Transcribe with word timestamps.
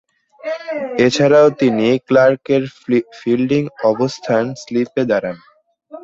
এছাড়াও 1.05 1.47
তিনি 1.61 1.87
ক্লার্কের 2.07 2.63
ফিল্ডিং 3.19 3.63
অবস্থান 3.91 4.43
স্লিপে 4.61 5.03
দাঁড়ান। 5.11 5.37